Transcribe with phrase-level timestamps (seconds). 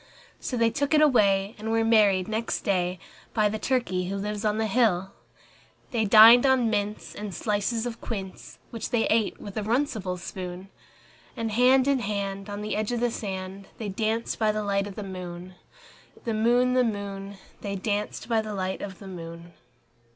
[0.39, 2.97] So they took it away, and were married next day
[3.35, 5.11] By the turkey who lives on the hill.
[5.91, 10.69] They dined on mince and slices of quince, Which they ate with a runcible spoon;
[11.37, 14.87] And hand in hand, on the edge of the sand, They danced by the light
[14.87, 15.53] of the moon,
[16.23, 19.53] The moon, The moon, They danced by the light of the moon.